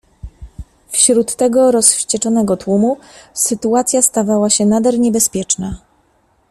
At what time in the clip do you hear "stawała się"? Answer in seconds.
4.01-4.65